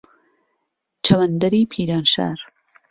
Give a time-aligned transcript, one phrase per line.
[1.05, 2.39] چەوەندەری پیرانشار